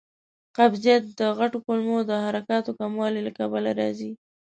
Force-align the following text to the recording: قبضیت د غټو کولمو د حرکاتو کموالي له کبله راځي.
قبضیت 0.57 1.03
د 1.19 1.21
غټو 1.37 1.57
کولمو 1.65 1.99
د 2.09 2.11
حرکاتو 2.25 2.71
کموالي 2.79 3.21
له 3.27 3.31
کبله 3.39 3.69
راځي. 3.79 4.11